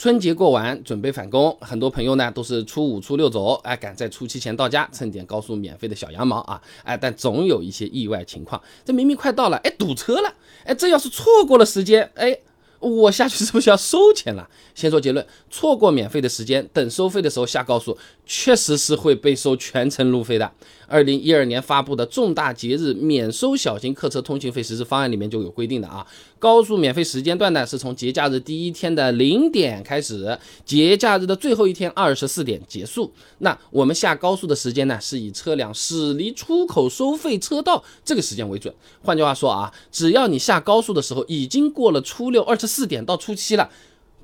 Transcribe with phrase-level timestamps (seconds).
[0.00, 10.34] 春节过完，准备返工，很多朋友呢都是初五、初六走，哎，赶在初七前到家，蹭点高速免费的小羊毛啊，哎，但总有一些意外情况，这明明快到了，哎，堵车了，
[10.64, 12.34] 哎，这要是错过了时间，哎。
[12.78, 14.48] 我下去是不是要收钱了？
[14.74, 17.94] 先说结论，错过免费的时间，等收费的时候下高速，
[18.32, 20.52] 确实是会被收全程路费的。
[20.86, 26.06] 二零一二年发布的重大节日免收小型客车通行费实施方案里面就有规定的啊，
[26.38, 33.12] 高速免费时间段呢是从节假日第一天的零点开始，节假日的最后一天二十四点结束。
[33.38, 38.72] 那我们下高速的时间呢，是以车辆驶离出口收费车道这个时间为准。
[39.02, 43.70] 换句话说啊，只要你下高速的时候已经过了初六二十四点到初七了，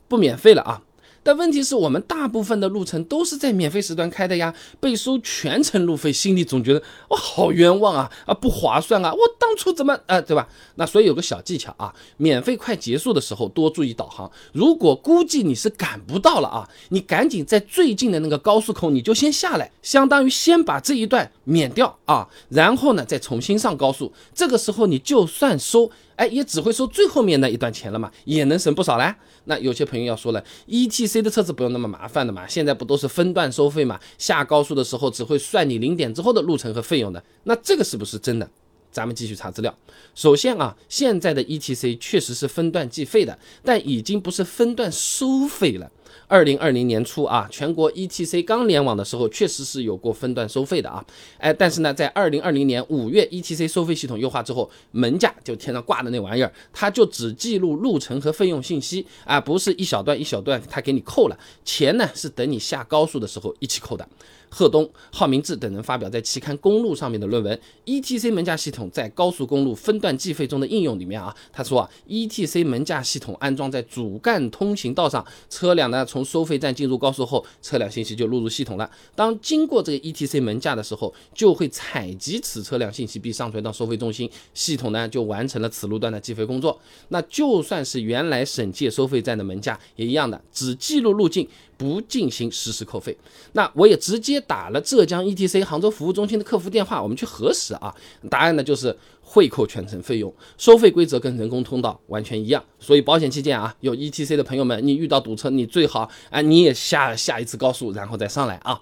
[0.06, 0.82] 不免费了啊。
[1.26, 9.12] 但问题是我们大部分的路程都是在免费时段开的呀，被收全程路费，心里总觉得我好冤枉啊啊不划算啊！
[9.12, 10.48] 我当初怎么啊对吧？
[10.76, 14.30] 那所以有个小技巧啊，免费快结束的时候多注意导航。
[14.52, 24.12] 如果估计你是赶不到了啊，你赶紧在最近的那个高速口你就先下来，相当于先把这一段免掉啊，然后呢再重新上高速。
[24.32, 25.90] 这个时候你就算收。
[26.16, 29.14] 哎，也只会收最后面那一段钱了嘛，也能省不少嘞。
[29.44, 34.00] 那有些朋友要说了，E T C 的车子不用那么麻烦的嘛，现在不都是分段收费嘛？
[34.18, 38.50] 下高速的时候只会算你零点之后的路程和费用的，那这个是不是真的？
[38.90, 39.76] 咱们继续查资料。
[40.14, 45.90] 首先啊，现在的 E T C 确实是分段计费的，但已经不是分段收费了。
[46.26, 51.04] 二零二零年初啊，全国 ETC 刚联网的时候，确实是有过分段收费的啊，
[51.38, 64.08] 哎，但是呢，在二零二零年五月 ETC 收费系统优化之后，门架就天上挂的那玩意儿，它就只记录路程和费用信息啊，不是一小段一小段，它给你扣了钱呢，是等你下高速的时候一起扣的。
[64.48, 78.88] 贺东、郝明志等人发表在期刊《公路》上面的论文，ETC 门架系统在高速公路分段计费中的应用里面啊，他说啊，ETC 门架系统安装在主干通行道上，车辆呢从收费站进入高速后，车辆信息就录入系统了。
[79.14, 86.80] 当经过这个 ETC 门架的时候，就会采集此车辆信息并上传到收费中心，系统呢就完成了此路段的计费工作。
[87.08, 91.48] 那就算是原来省界收费站的门架也一样的，只记录路径。
[91.76, 93.16] 不进行实时扣费，
[93.52, 97.94] 那我也直接打了浙江 ETC 杭州服务中心的客服电话，我们去核实啊。
[98.30, 102.64] 答案呢就是会扣全程费用，收费规则跟人工通道完全一样。
[102.78, 108.80] 所以保险期间啊，有 ETC 的朋友们，你遇到堵车，你最好啊你也下下一次高速，然后再上来啊。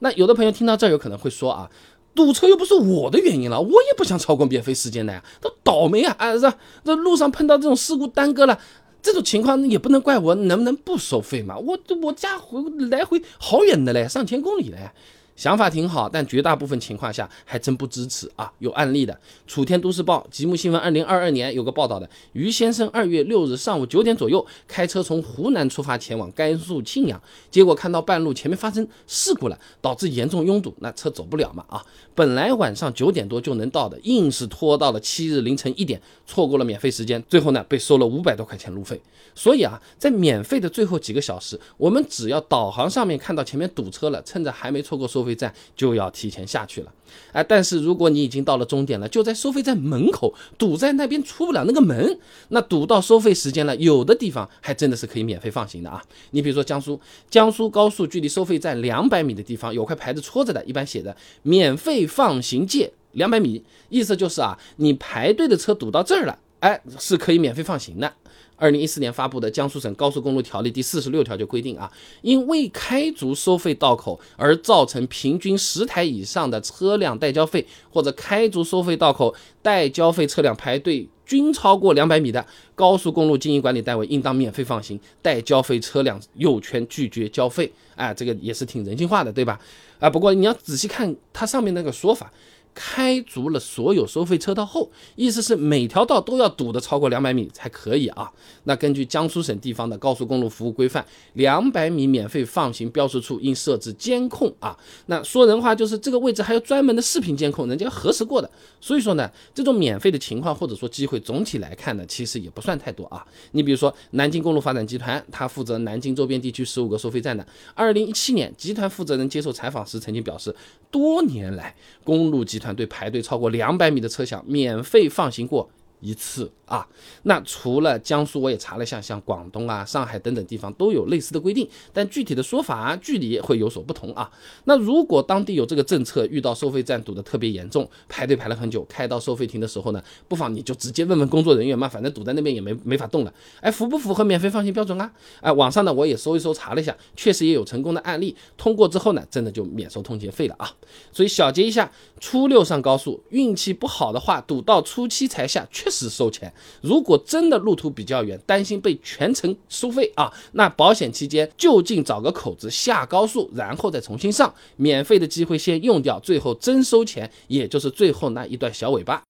[0.00, 1.70] 那有的朋友听到这儿有可能会说啊，
[2.14, 6.58] 堵车又不是我的原因了，我也不想超过免费时间的呀，都倒霉啊啊是吧？
[6.84, 8.58] 这路上碰到这种事故耽搁了。
[9.04, 11.58] 这种情况也不能怪我，能不能不收费嘛？
[11.58, 12.58] 我我家回
[12.90, 14.90] 来回好远的嘞，上千公里嘞。
[15.36, 18.52] 想法挺好，但绝大部分情况下还真不支持啊！
[18.60, 19.18] 有案例的，
[19.48, 31.84] 楚天都市报、吉木新闻，二零二二年有个报道的，于先生二月六日上午九点左右开车从湖南出发前往甘肃庆阳，结果看到半路前面发生事故了，导致严重拥堵，那车走不了嘛啊！
[32.14, 39.00] 本来晚上九点多就能到的，硬是拖到了七日凌晨一点，错过了免费时间，最后呢被收了五百多块钱路费。
[39.34, 45.23] 所以啊，在免费的最后几个小时，我们只要导航上面看到前面堵车了，趁着还没错过收。
[45.24, 46.92] 收费站就要提前下去了，
[47.32, 52.18] 哎，但是如果你已经到了终点了，就在收费站门口堵在那边出不了那个门，
[52.48, 56.02] 那堵到收费时间了，有的地方还真的是可以免费放行的啊。
[56.32, 68.12] 你比如说江苏，江苏高速距离收费站两百米的地方有块牌子戳着的，一般写的“免费放行界两百米”，意思就是啊，你排队的车堵到这儿了，哎，是可以免费放行的。
[68.56, 71.90] 二零一四年发布的《江苏省高速公路条例》第四十六条就规定啊，
[72.22, 82.44] 因未开足收费道口而造成平均十台以上的车辆待交费，或者开足收费道口待交费车辆排队均超过两百米的，
[82.74, 87.70] 高速公路经营管理单位应当免费放行，待交费车辆有权拒绝交费。
[87.96, 89.58] 哎，这个也是挺人性化的，对吧？
[89.98, 92.32] 啊，不过你要仔细看它上面那个说法。
[92.74, 98.30] 开足了所有收费车道后，意思是每条道都要堵得超过两百米才可以啊。
[98.64, 104.76] 那根据江苏省地方的高速公路服务规范，两百米免费放行标识处应设置监控啊。
[105.06, 108.50] 那说人话就是这个位置还有专门的视频监控，人家核实过的。
[108.80, 113.24] 所以说呢，这种免费的情况或者说机会，总体来看呢，其实也不算太多啊。
[113.52, 117.46] 你比如说南京公路发展集团，它负责南京周边地区十五个收费站的。
[117.74, 120.52] 二零一七年，集团负责人接受采访时曾经表示，
[120.90, 121.72] 多年来
[122.02, 122.63] 公路集团。
[122.64, 125.68] 团队排队超过两百米的车厢免费放行过
[126.04, 126.86] 一次啊。
[127.22, 134.30] 那除了江苏，我也查了一下，像广东啊、上海等等地方都有类似的规定，但具体的说法、距离会有所不同啊。
[134.64, 143.32] 那如果当地有这个政策，遇到收费站堵得特别严重，排队排了很久，开到收费亭的时候呢，不妨你就直接问问工作人员嘛，反正堵在那边也没没法动了。
[143.60, 145.10] 哎，符不符合免费放行标准啊？
[145.40, 150.70] 哎，网上呢我也搜一搜查了一下，确实也有成功的案例，通过之后呢，真的就免收通行费了啊。
[151.12, 151.90] 所以小结一下，
[152.20, 156.52] 初六上高速，运气不好的话，堵到初七才下，确实是收钱。
[156.80, 169.22] 如果真的路途比较远，担心被全程收费啊，那保险期间就近找个口子下高速，然后再重新上，免费的机会先用掉，最后真收钱，也就是最后那一段小尾巴。